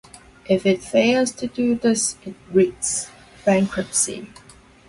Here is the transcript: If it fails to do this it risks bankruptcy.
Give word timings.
If 0.49 0.65
it 0.65 0.81
fails 0.81 1.31
to 1.33 1.45
do 1.45 1.75
this 1.75 2.15
it 2.25 2.33
risks 2.51 3.11
bankruptcy. 3.45 4.29